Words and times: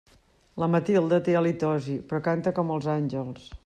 La 0.63 0.69
Matilde 0.75 1.21
té 1.29 1.37
halitosi, 1.43 2.01
però 2.09 2.25
canta 2.33 2.59
com 2.61 2.77
els 2.79 2.93
àngels. 3.01 3.51